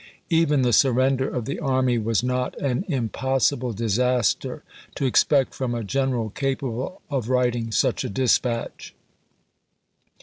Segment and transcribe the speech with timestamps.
[0.31, 4.63] Even the sui'render of the army was not an impossible disaster
[4.95, 8.95] to expect from a general capable of writing such a dispatch.